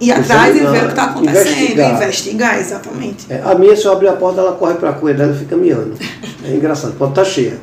[0.01, 1.49] ir atrás e ver o que está acontecendo.
[1.49, 3.27] Investigar, investigar exatamente.
[3.29, 5.57] É, a minha, se eu abrir a porta, ela corre para a dela e fica
[5.57, 5.95] miando.
[6.43, 7.59] É engraçado, pode estar tá cheia.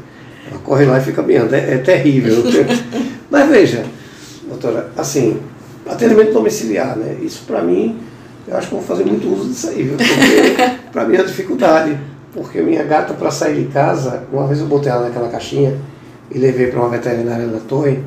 [0.48, 1.56] Ela corre lá e fica miando.
[1.56, 2.44] É, é terrível.
[3.28, 3.84] Mas veja,
[4.48, 5.40] doutora, assim,
[5.90, 7.18] atendimento domiciliar, né?
[7.24, 7.98] Isso para mim
[8.48, 9.98] eu acho que vou fazer muito uso disso aí, viu?
[9.98, 11.98] Porque para mim é uma dificuldade.
[12.34, 15.78] Porque minha gata, para sair de casa, uma vez eu botei ela naquela caixinha
[16.30, 18.00] e levei para uma veterinária da torre.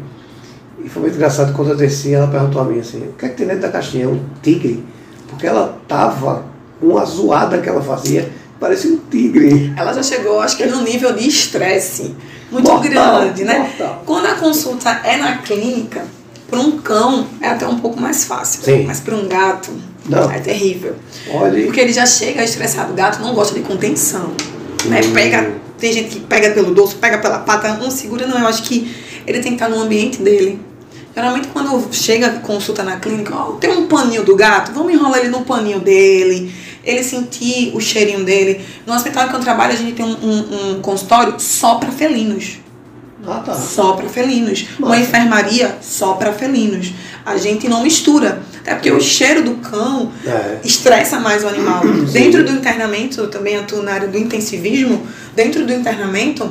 [0.83, 3.29] E foi muito engraçado quando eu desci, ela perguntou a mim assim: o que é
[3.29, 4.05] que tem dentro da caixinha?
[4.05, 4.85] É um tigre?
[5.29, 6.45] Porque ela tava
[6.81, 9.75] uma zoada que ela fazia, parecia um tigre.
[9.77, 12.15] Ela já chegou, acho que no nível de estresse
[12.51, 13.59] muito mortal, grande, né?
[13.59, 14.03] Mortal.
[14.07, 16.05] Quando a consulta é na clínica,
[16.49, 18.63] para um cão é até um pouco mais fácil.
[18.63, 18.87] Sim.
[18.87, 19.71] Mas para um gato
[20.09, 20.31] não.
[20.31, 20.97] é terrível.
[21.33, 21.65] Olha.
[21.65, 22.93] Porque ele já chega estressado.
[22.93, 24.33] O gato não gosta de contenção.
[24.87, 25.01] Né?
[25.05, 25.13] Hum.
[25.13, 28.39] Pega, tem gente que pega pelo dorso, pega pela pata, um segura, não.
[28.39, 28.95] Eu acho que
[29.27, 30.61] ele tem que estar no ambiente dele.
[31.15, 35.29] Geralmente quando chega consulta na clínica, oh, tem um paninho do gato, vamos enrolar ele
[35.29, 38.65] no paninho dele, ele sentir o cheirinho dele.
[38.87, 42.61] No hospital que eu trabalho, a gente tem um, um, um consultório só para felinos.
[43.27, 43.55] Ah, tá.
[43.55, 44.67] Só para felinos.
[44.79, 44.95] Nossa.
[44.95, 46.93] Uma enfermaria só para felinos.
[47.25, 48.43] A gente não mistura.
[48.61, 50.59] Até porque o cheiro do cão é.
[50.63, 51.83] estressa mais o animal.
[52.13, 56.51] Dentro do internamento, também atuo na área do intensivismo, dentro do internamento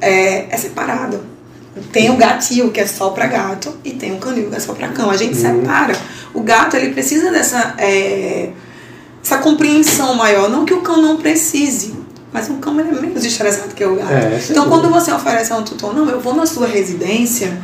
[0.00, 1.20] é, é separado.
[1.92, 4.72] Tem o gatil, que é só para gato, e tem o canil, que é só
[4.72, 5.10] para cão.
[5.10, 5.60] A gente uhum.
[5.60, 5.96] separa.
[6.32, 8.50] O gato, ele precisa dessa é,
[9.22, 10.48] essa compreensão maior.
[10.48, 11.94] Não que o cão não precise,
[12.32, 14.12] mas um cão é menos estressado que o gato.
[14.12, 17.58] É, então, quando você oferece a um tutor, não, eu vou na sua residência,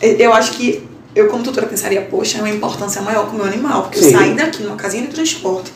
[0.00, 3.46] eu acho que eu, como tutora, pensaria, poxa, é uma importância maior com o meu
[3.46, 4.12] animal, porque Sim.
[4.12, 5.72] eu saí daqui numa casinha de transporte.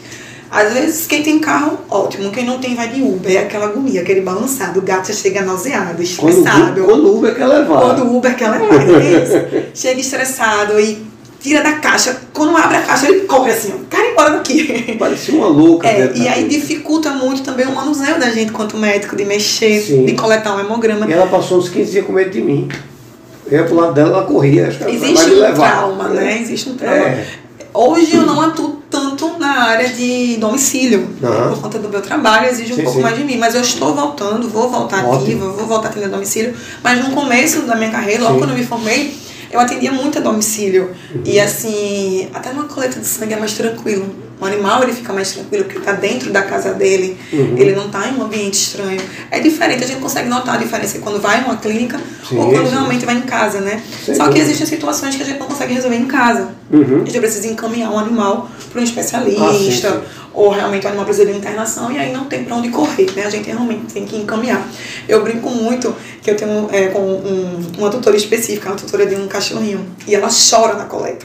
[0.51, 2.31] Às vezes, quem tem carro, ótimo.
[2.31, 3.35] Quem não tem, vai de Uber.
[3.35, 4.79] É aquela agonia, aquele balançado.
[4.79, 6.85] O gato já chega nauseado, estressado.
[6.85, 7.81] quando o Uber quer levar.
[7.81, 11.05] Quando o Uber quer levar, é chega estressado e
[11.41, 12.17] tira da caixa.
[12.33, 14.95] Quando abre a caixa, ele corre assim, ó, cara, embora daqui.
[14.97, 15.89] Parecia uma louca.
[15.89, 20.07] É, e aí dificulta muito também o manuseio da gente quanto médico, de mexer, Sim.
[20.07, 21.05] de coletar um hemograma.
[21.09, 22.69] E ela passou uns 15 dias com medo de mim.
[23.47, 24.69] Eu ia pro lado dela, ela corria.
[24.89, 25.71] Existe um levar.
[25.73, 26.41] trauma, né?
[26.41, 26.97] Existe um trauma.
[26.97, 27.27] É.
[27.73, 31.51] Hoje eu não atuo tanto na área de domicílio, Aham.
[31.51, 33.03] por conta do meu trabalho, exige um Sim, pouco sim.
[33.03, 33.37] mais de mim.
[33.37, 35.23] Mas eu estou voltando, vou voltar Ótimo.
[35.23, 36.55] ativa, vou voltar a atender domicílio.
[36.83, 38.39] Mas no começo da minha carreira, logo Sim.
[38.41, 39.17] quando eu me formei,
[39.55, 40.91] eu atendia muito a domicílio.
[41.15, 41.23] Uhum.
[41.25, 44.15] E assim, até numa coleta de sangue é mais tranquilo.
[44.41, 47.55] O animal ele fica mais tranquilo porque está dentro da casa dele, Uhum.
[47.57, 49.01] ele não está em um ambiente estranho.
[49.31, 52.51] É diferente, a gente consegue notar a diferença quando vai em uma clínica Sim, ou
[52.51, 52.73] quando sim.
[52.73, 53.81] realmente vai em casa, né?
[54.17, 56.49] Só que existem situações que a gente não consegue resolver em casa.
[56.73, 57.03] Uhum.
[57.03, 59.93] A gente precisa encaminhar um animal para um especialista, Ah, sim, sim.
[60.35, 63.25] Ou realmente o animal precisa de internação e aí não tem para onde correr, né?
[63.25, 64.67] A gente realmente tem que encaminhar.
[65.09, 69.15] Eu brinco muito que eu tenho é, com um- uma tutora específica, uma tutora de
[69.15, 71.25] um cachorrinho, e ela chora na coleta.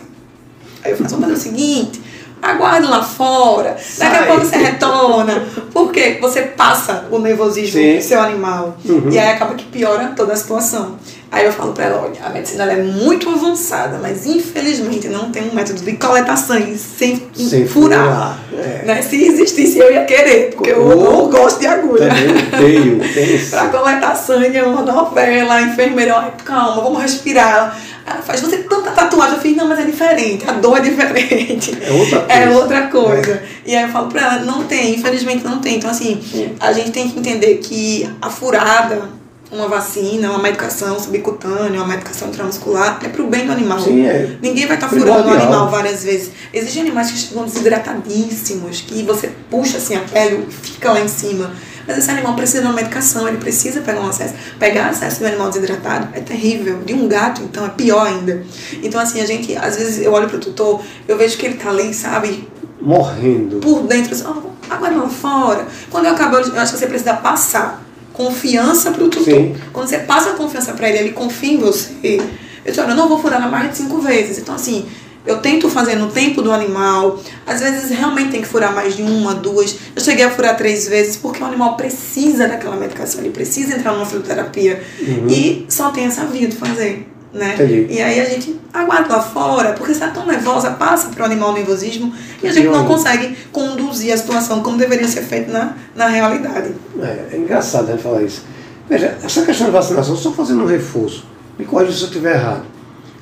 [0.84, 2.02] Aí eu faço, vamos fazer o seguinte,
[2.42, 5.44] aguarde lá fora, daqui a pouco você retorna,
[5.74, 7.98] porque você passa o nervosismo Sim.
[7.98, 9.10] do seu animal, Uhum.
[9.12, 10.98] e aí acaba que piora toda a situação.
[11.32, 15.44] Aí eu falo pra ela, olha, a medicina é muito avançada, mas infelizmente não tem
[15.48, 18.00] um método de coletar sangue sem, Sem furar.
[18.00, 18.84] furar, é.
[18.86, 19.02] Né?
[19.04, 22.10] Se existisse, eu ia querer, porque eu não gosto de agulha.
[22.10, 23.14] Também odeio.
[23.14, 23.52] tenso.
[23.52, 27.80] pra coletar sangue é uma novela, a enfermeira, ai, calma, vamos respirar.
[28.08, 31.78] Ela faz, você tanta tatuagem, eu fiz, não, mas é diferente, a dor é diferente.
[31.80, 32.60] É outra É coisa.
[32.60, 33.44] outra coisa.
[33.68, 35.76] E aí eu falo pra ela, não tem, infelizmente não tem.
[35.76, 36.20] Então, assim,
[36.60, 39.19] a gente tem que entender que a furada,
[39.52, 43.80] uma vacina, uma medicação subcutânea, uma medicação intramuscular, é pro bem do animal.
[43.80, 44.38] Sim, é.
[44.42, 46.32] Ninguém vai estar furando o animal várias vezes.
[46.54, 51.08] Existem animais que estão desidratadíssimos, que você puxa assim a pele e fica lá em
[51.08, 51.52] cima.
[51.88, 54.36] Mas esse animal precisa de uma medicação, ele precisa pegar um acesso.
[54.60, 56.84] Pegar acesso um animal desidratado é terrível.
[56.86, 58.44] De um gato, então, é pior ainda.
[58.84, 61.70] Então, assim, a gente, às vezes, eu olho pro tutor, eu vejo que ele tá
[61.72, 62.48] ali, sabe,
[62.80, 63.58] Morrendo.
[63.58, 65.68] por dentro, assim, oh, agora lá fora.
[65.90, 67.89] Quando eu acabo, eu acho que você precisa passar
[68.20, 69.34] confiança pro tutor.
[69.34, 69.56] Sim.
[69.72, 72.18] Quando você passa a confiança para ele, ele confia em você.
[72.66, 74.40] Eu disse, olha, eu não vou furar na mais de cinco vezes.
[74.40, 74.86] Então, assim,
[75.26, 77.18] eu tento fazer no tempo do animal.
[77.48, 79.74] Às vezes, realmente tem que furar mais de uma, duas.
[79.96, 83.22] Eu cheguei a furar três vezes porque o animal precisa daquela medicação.
[83.22, 84.84] Ele precisa entrar numa fisioterapia.
[85.30, 87.08] E só tem essa via de fazer.
[87.32, 87.54] Né?
[87.54, 87.88] Entendi.
[87.92, 91.54] E aí a gente aguarda lá fora, porque está tão nervosa, passa para o animal
[91.54, 92.12] nervosismo
[92.42, 96.74] e a gente não consegue conduzir a situação como deveria ser feito na, na realidade.
[97.00, 98.44] É, é engraçado né, falar isso.
[98.90, 101.24] Veja, essa questão de vacinação, só fazendo um reforço,
[101.58, 102.64] me corrija se eu estiver errado.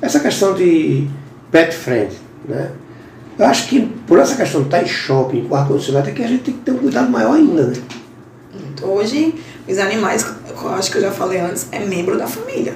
[0.00, 1.06] Essa questão de
[1.50, 2.14] pet friend,
[2.48, 2.70] né?
[3.38, 6.26] Eu acho que por essa questão de estar em shopping, com ar-condicionado, é que a
[6.26, 7.74] gente tem que ter um cuidado maior ainda, né?
[8.82, 9.34] Hoje,
[9.68, 12.74] os animais, eu acho que eu já falei antes, é membro da família.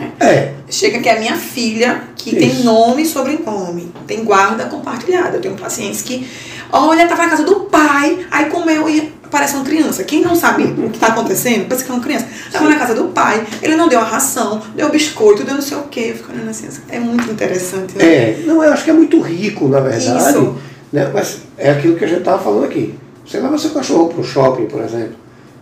[0.00, 0.12] Né?
[0.20, 2.38] É, Chega que é minha filha, que Isso.
[2.38, 5.36] tem nome e sobrenome, tem guarda compartilhada.
[5.36, 6.26] Eu tenho pacientes que,
[6.70, 10.04] olha, tava na casa do pai, aí comeu e parece uma criança.
[10.04, 12.28] Quem não sabe o que está acontecendo, pensa que é uma criança.
[12.52, 15.76] Tava na casa do pai, ele não deu a ração, deu biscoito, deu não sei
[15.76, 16.14] o quê.
[16.16, 18.04] Fica olhando assim, é muito interessante, né?
[18.04, 18.42] é.
[18.46, 20.30] Não, eu acho que é muito rico, na verdade.
[20.30, 20.56] Isso.
[20.92, 21.10] Né?
[21.12, 22.94] Mas é aquilo que a gente estava falando aqui.
[23.26, 25.16] Você leva seu cachorro para o shopping, por exemplo,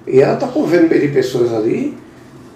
[0.07, 1.97] e ela está convivendo meio de pessoas ali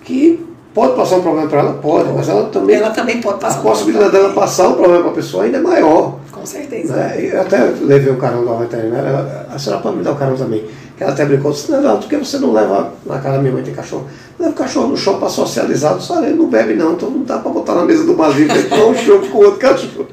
[0.04, 2.76] que pode passar um problema para ela, pode, mas ela também.
[2.76, 5.58] Ela também pode passar a um possibilidade dela passar o problema para a pessoa ainda
[5.58, 6.18] é maior.
[6.30, 6.96] Com certeza.
[6.96, 7.30] Né?
[7.32, 10.64] Eu até levei o carão da veterinária, a senhora pode me dar o carão também.
[10.96, 13.52] Que ela até brincou, disse, não, por que você não leva na casa da minha
[13.52, 14.06] mãe tem cachorro?
[14.38, 17.38] Leva o cachorro no shopping para socializar, só ele não bebe não, então não dá
[17.38, 20.06] para botar na mesa do barzinho para tomar um chope com outro cachorro.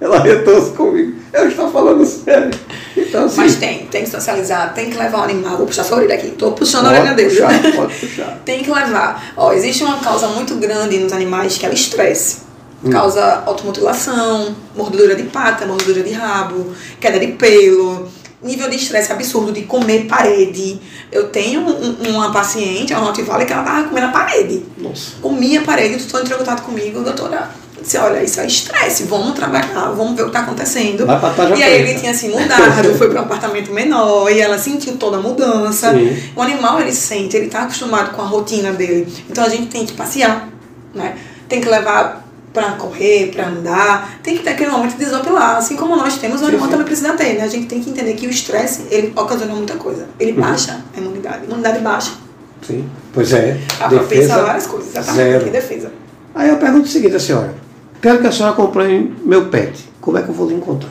[0.00, 1.14] Ela retou comigo.
[1.32, 2.50] Eu estou falando sério.
[2.96, 5.56] Então, assim, Mas tem, tem que socializar, tem que levar o animal.
[5.56, 7.30] Vou puxar sua orelha aqui, tô puxando a orelha dele.
[7.30, 8.38] puxar, pode puxar.
[8.44, 9.32] Tem que levar.
[9.36, 12.38] Ó, existe uma causa muito grande nos animais que é o estresse.
[12.84, 12.90] Hum.
[12.90, 18.08] Causa automutilação, mordedura de pata, mordedura de rabo, queda de pelo,
[18.42, 20.80] nível de estresse absurdo de comer parede.
[21.12, 24.64] Eu tenho um- uma paciente, uma Rottweiler, que ela tava comendo a parede.
[24.78, 25.12] Nossa.
[25.22, 27.50] Comia a parede, o tutor entrou em contato comigo, doutora.
[27.82, 31.04] Disse, olha, isso é estresse, vamos trabalhar, vamos ver o que está acontecendo.
[31.04, 34.56] Vai pra E aí ele tinha se mudado, foi para um apartamento menor, e ela
[34.56, 35.92] sentiu toda a mudança.
[35.92, 36.16] Sim.
[36.36, 39.12] O animal ele sente, ele está acostumado com a rotina dele.
[39.28, 40.48] Então a gente tem que passear,
[40.94, 41.16] né?
[41.48, 45.56] Tem que levar para correr, para andar, tem que ter aquele momento de desopilar.
[45.56, 47.44] Assim como nós temos, o animal também precisa ter, né?
[47.44, 50.06] A gente tem que entender que o estresse, ele ocasiona muita coisa.
[50.20, 50.40] Ele uhum.
[50.40, 51.40] baixa a imunidade.
[51.42, 52.12] A imunidade baixa.
[52.66, 53.58] Sim, pois é.
[53.80, 55.40] A defesa, várias coisas, exatamente.
[55.40, 55.50] Zero.
[55.50, 55.92] defesa.
[56.34, 57.61] Aí eu pergunto o seguinte a senhora.
[58.02, 59.88] Quero que a senhora acompanhe meu pet.
[60.00, 60.90] Como é que eu vou lhe encontrar?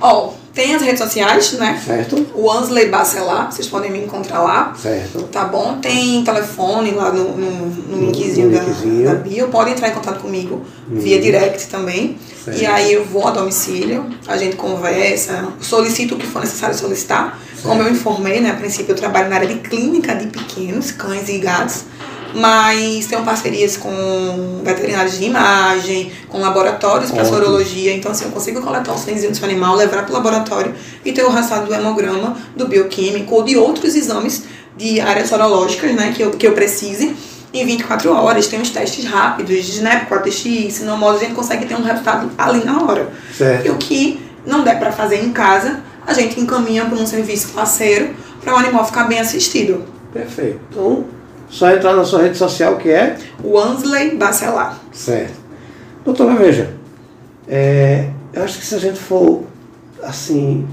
[0.00, 1.78] Ó, oh, tem as redes sociais, né?
[1.84, 2.26] Certo.
[2.34, 4.74] O Ansley Bacelar, vocês podem me encontrar lá.
[4.74, 5.24] Certo.
[5.24, 5.78] Tá bom?
[5.78, 9.48] Tem telefone lá no, no, no linkzinho, da, da bio.
[9.48, 10.98] Pode entrar em contato comigo uhum.
[10.98, 12.16] via direct também.
[12.42, 12.58] Certo.
[12.58, 17.38] E aí eu vou a domicílio, a gente conversa, solicito o que for necessário solicitar.
[17.52, 17.68] Certo.
[17.68, 18.50] Como eu informei, né?
[18.50, 21.84] A princípio eu trabalho na área de clínica de pequenos, cães e gatos
[22.34, 27.92] mas tenho parcerias com veterinários de imagem, com laboratórios para sorologia.
[27.92, 31.12] Então, assim, eu consigo coletar os sanguezinho do seu animal, levar para o laboratório e
[31.12, 34.44] ter o rastreado do hemograma, do bioquímico ou de outros exames
[34.76, 37.14] de áreas sorológicas, né, que eu, que eu precise
[37.52, 38.46] em 24 horas.
[38.46, 42.64] Tem uns testes rápidos de SNAP, 4X, sinomose, a gente consegue ter um resultado ali
[42.64, 43.10] na hora.
[43.36, 43.66] Certo.
[43.66, 47.48] E o que não der para fazer em casa, a gente encaminha para um serviço
[47.48, 49.84] parceiro para o animal ficar bem assistido.
[50.12, 50.60] Perfeito.
[50.70, 51.04] Então,
[51.50, 53.18] só entrar na sua rede social que é?
[53.44, 54.78] Wansley Bacelar.
[54.92, 55.34] Certo.
[56.04, 56.70] Doutora, veja,
[57.48, 59.42] é, eu acho que se a gente for,
[60.02, 60.66] assim,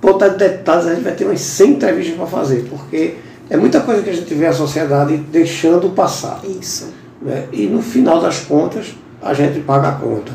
[0.00, 3.16] botar detalhes, a gente vai ter umas 100 entrevistas para fazer, porque
[3.50, 6.40] é muita coisa que a gente vê a sociedade deixando passar.
[6.44, 6.92] Isso.
[7.20, 7.44] Né?
[7.52, 10.32] E no final das contas, a gente paga a conta.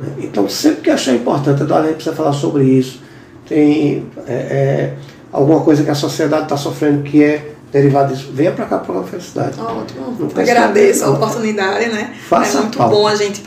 [0.00, 0.08] Né?
[0.20, 3.02] Então, sempre que achar importante, a gente precisa falar sobre isso.
[3.46, 4.94] Tem é, é,
[5.32, 9.00] alguma coisa que a sociedade está sofrendo que é derivado disso, venha para cá para
[9.00, 9.60] a Felicidade.
[9.60, 10.16] Ótimo.
[10.18, 12.14] Não Agradeço a oportunidade, né?
[12.26, 13.42] Faça é muito bom a gente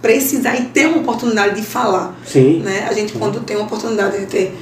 [0.00, 2.18] precisar e ter uma oportunidade de falar.
[2.24, 2.60] Sim.
[2.60, 2.86] Né?
[2.88, 4.56] A gente, quando tem uma oportunidade de ter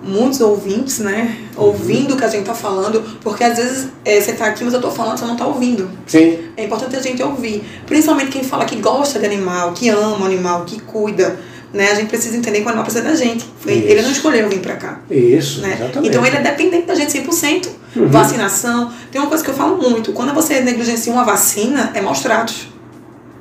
[0.00, 1.36] muitos ouvintes, né?
[1.56, 1.64] Uhum.
[1.64, 4.72] Ouvindo o que a gente está falando, porque às vezes é, você está aqui, mas
[4.72, 5.90] eu estou falando, você não está ouvindo.
[6.06, 6.38] Sim.
[6.56, 7.64] É importante a gente ouvir.
[7.86, 11.40] Principalmente quem fala que gosta de animal, que ama o animal, que cuida
[11.74, 11.90] né?
[11.90, 13.44] A gente precisa entender que o animal precisa da gente.
[13.58, 15.00] Foi, ele não escolheu vir para cá.
[15.10, 15.74] Isso, né?
[15.74, 16.08] exatamente.
[16.08, 17.68] Então ele é dependente da gente 100%.
[17.96, 18.08] Uhum.
[18.08, 18.92] Vacinação.
[19.10, 20.12] Tem uma coisa que eu falo muito.
[20.12, 22.68] Quando você negligencia uma vacina, é maus tratos.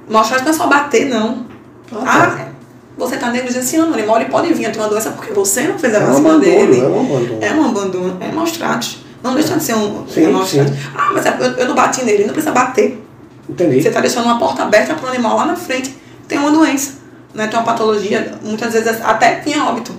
[0.10, 1.46] Maus tratos não é só bater, não.
[1.92, 2.38] Ah, tá.
[2.40, 2.54] ah
[2.98, 4.18] você está negligenciando o animal.
[4.20, 6.32] Ele pode vir a ter uma doença porque você não fez a é vacina um
[6.32, 6.80] abandono, dele.
[6.80, 7.38] É um abandono.
[7.42, 8.18] É um abandono.
[8.20, 9.04] É maus tratos.
[9.24, 10.58] Não deixa de ser um sim, é maus sim.
[10.58, 10.80] tratos.
[10.96, 12.26] Ah, mas é, eu, eu não bati nele.
[12.26, 13.04] Não precisa bater.
[13.50, 13.82] Entendi.
[13.82, 15.96] Você está deixando uma porta aberta para o animal lá na frente.
[16.28, 17.03] Tem uma doença
[17.34, 19.92] né, tem uma patologia, muitas vezes até tinha óbito.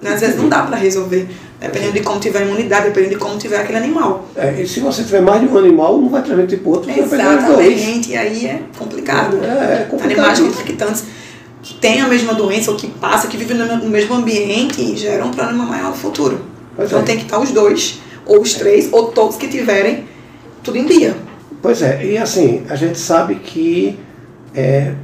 [0.00, 0.14] Né?
[0.14, 1.28] Às vezes não dá para resolver,
[1.60, 4.26] dependendo de como tiver a imunidade, dependendo de como tiver aquele animal.
[4.34, 8.10] É, e se você tiver mais de um animal, um vai transmitir para outro, Exatamente,
[8.10, 9.38] e aí é complicado.
[9.44, 10.18] É, é complicado.
[10.18, 11.04] Animais infectantes
[11.62, 15.30] que têm a mesma doença ou que passa, que vivem no mesmo ambiente, geram um
[15.30, 16.40] problema maior no futuro.
[16.74, 17.02] Pois então é.
[17.02, 20.06] tem que estar os dois, ou os três, ou todos que tiverem,
[20.62, 21.14] tudo em dia.
[21.60, 23.98] Pois é, e assim, a gente sabe que
[24.54, 24.94] é,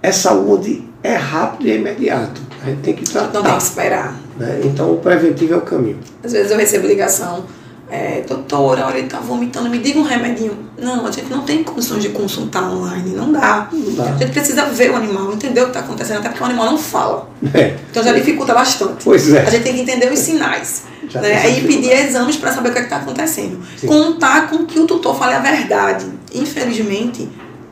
[0.00, 2.40] é saúde é rápido e é imediato.
[2.62, 3.32] A gente tem que tratar.
[3.32, 4.16] Não tem que esperar.
[4.36, 4.60] Né?
[4.64, 5.98] Então o preventivo é o caminho.
[6.22, 7.44] Às vezes eu recebo ligação,
[7.88, 10.58] é, doutora, olha, ele está vomitando, me diga um remedinho.
[10.76, 13.68] Não, a gente não tem condições de consultar online, não dá.
[13.72, 14.04] Não dá.
[14.04, 16.66] A gente precisa ver o animal, entender o que está acontecendo, até porque o animal
[16.66, 17.28] não fala.
[17.54, 17.76] É.
[17.90, 19.04] Então já dificulta bastante.
[19.04, 19.42] Pois é.
[19.42, 20.84] A gente tem que entender os sinais.
[21.14, 21.40] né?
[21.42, 23.60] Aí pedir exames para saber o que é está acontecendo.
[23.76, 23.86] Sim.
[23.86, 26.06] Contar com que o tutor fale a verdade.
[26.34, 27.22] Infelizmente,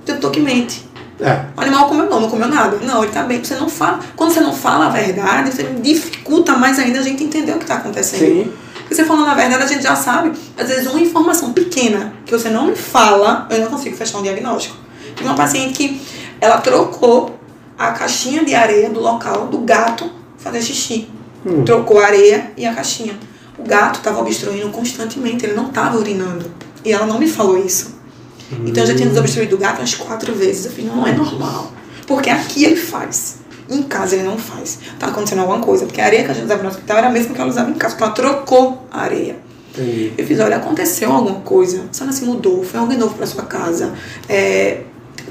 [0.02, 0.93] o tutor que mente.
[1.24, 1.46] É.
[1.56, 2.76] O animal comeu não, não comeu nada.
[2.82, 3.42] Não, ele está bem.
[3.42, 4.00] Você não fala.
[4.14, 7.64] Quando você não fala a verdade, você dificulta mais ainda a gente entender o que
[7.64, 8.20] está acontecendo.
[8.20, 8.52] Sim.
[8.74, 10.32] Porque você falando a verdade, a gente já sabe.
[10.58, 14.22] Às vezes, uma informação pequena que você não me fala, eu não consigo fechar um
[14.22, 14.76] diagnóstico.
[15.16, 16.02] Tem uma paciente que
[16.38, 17.38] ela trocou
[17.78, 21.08] a caixinha de areia do local do gato fazer xixi.
[21.46, 21.64] Hum.
[21.64, 23.18] Trocou a areia e a caixinha.
[23.58, 26.50] O gato estava obstruindo constantemente, ele não estava urinando.
[26.84, 27.94] E ela não me falou isso.
[28.52, 30.66] Então eu já tinha desobstruído o gato umas quatro vezes.
[30.66, 31.72] Eu falei, não é normal.
[32.06, 33.36] Porque aqui ele faz.
[33.68, 34.78] Em casa ele não faz.
[34.98, 35.86] Tá acontecendo alguma coisa.
[35.86, 37.70] Porque a areia que a gente usava no hospital era a mesma que ela usava
[37.70, 37.96] em casa.
[37.96, 39.36] Porque ela trocou a areia.
[39.72, 40.12] Entendi.
[40.16, 41.84] Eu fiz, olha, aconteceu alguma coisa.
[41.90, 43.92] A senhora se mudou, foi alguém novo pra sua casa.
[44.28, 44.82] É,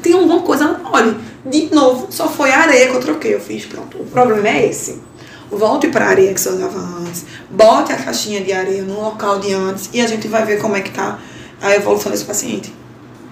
[0.02, 0.82] tem alguma coisa.
[0.91, 3.36] Olha, de novo, só foi a areia que eu troquei.
[3.36, 3.97] Eu fiz, pronto.
[3.99, 5.02] O problema é esse.
[5.52, 7.26] Volte para a areia que você usava antes.
[7.49, 9.89] Bote a caixinha de areia no local de antes.
[9.93, 11.19] E a gente vai ver como é que tá
[11.62, 12.73] a evolução desse paciente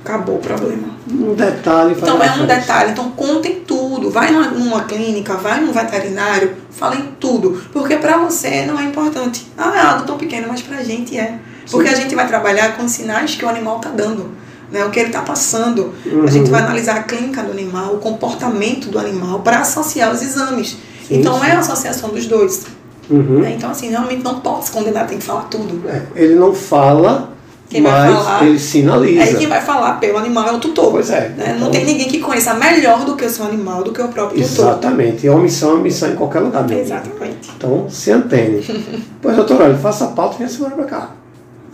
[0.04, 0.90] acabou o problema.
[1.10, 1.96] Um detalhe.
[1.98, 2.92] Então é um detalhe.
[2.92, 4.10] Então contem tudo.
[4.10, 7.62] Vai numa, numa, clínica, vai num veterinário, falem tudo.
[7.72, 9.48] Porque para você não é importante.
[9.58, 11.40] Ah, é algo tão pequeno, mas pra gente é.
[11.70, 11.96] Porque Sim.
[11.96, 14.42] a gente vai trabalhar com sinais que o animal tá dando.
[14.72, 15.94] Né, o que ele está passando.
[16.06, 16.24] Uhum.
[16.24, 20.22] A gente vai analisar a clínica do animal, o comportamento do animal, para associar os
[20.22, 20.78] exames.
[21.06, 21.46] Sim, então sim.
[21.46, 22.68] é a associação dos dois.
[23.10, 23.42] Uhum.
[23.42, 23.56] Né?
[23.58, 25.90] Então, assim, realmente não pode se condenar, tem que falar tudo.
[25.90, 27.34] É, ele não fala
[27.71, 29.23] Quem mas falar- ele sinaliza.
[29.23, 30.91] Aí quem vai falar pelo animal é o tutor.
[30.91, 31.29] Pois é.
[31.29, 31.47] né?
[31.51, 34.07] Não Então- tem ninguém que conheça melhor do que o seu animal, do que o
[34.10, 34.65] próprio tutor.
[34.65, 35.25] Exatamente.
[35.25, 36.81] E uma missão é uma missão em qualquer lugar mesmo.
[36.84, 37.49] Exatamente.
[37.55, 38.62] Então, se antene.
[39.21, 41.10] pois, doutor, olha, faça a pauta e venha semana pra cá.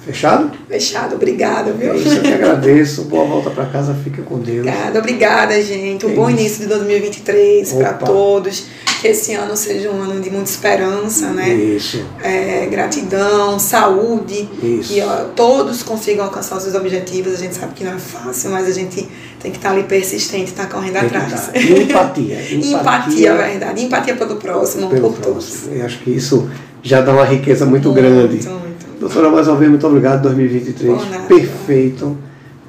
[0.06, 0.52] Fechado?
[0.70, 1.92] Fechado, obrigada, viu?
[1.92, 3.02] É isso, eu que agradeço.
[3.06, 4.60] Boa volta pra casa, fica com Deus.
[4.66, 6.06] Obrigada, obrigada, gente.
[6.06, 6.40] Um É bom isso.
[6.40, 8.66] início de 2023 para todos.
[9.02, 11.54] Que esse ano seja um ano de muita esperança, né?
[11.54, 14.50] Isso, É, gratidão, saúde.
[14.64, 14.94] isso.
[14.94, 17.34] Que ó, todos consigam alcançar os seus objetivos.
[17.34, 19.08] A gente sabe que não é fácil, mas a gente
[19.40, 21.48] tem que estar ali persistente, estar correndo Tem que atrás.
[21.54, 21.56] dar.
[21.62, 22.38] E Empatia.
[22.58, 23.84] Empatia, é verdade.
[23.86, 25.46] Empatia pelo próximo, pelo por todos.
[25.46, 25.76] próximo.
[25.76, 26.50] Eu acho que isso
[26.82, 28.36] já dá uma riqueza muito, grande.
[28.38, 29.00] Muito, muito.
[29.00, 30.24] Doutora, mais uma vez, muito obrigado.
[30.24, 30.92] 2023.
[30.98, 31.24] Por nada.
[31.28, 32.18] Perfeito.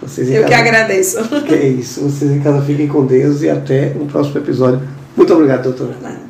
[0.00, 1.18] Vocês em Eu que casa- agradeço.
[1.46, 2.02] Que é isso.
[2.02, 4.80] Vocês em casa fiquem com Deus e até um próximo episódio.
[5.18, 6.27] Muito obrigado, doutora.